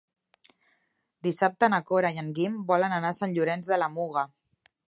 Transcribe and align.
Dissabte 1.27 1.69
na 1.73 1.81
Cora 1.91 2.13
i 2.15 2.19
en 2.23 2.33
Guim 2.39 2.57
volen 2.75 2.99
anar 2.99 3.15
a 3.15 3.19
Sant 3.21 3.37
Llorenç 3.37 3.73
de 3.75 3.81
la 3.83 3.95
Muga. 3.99 4.29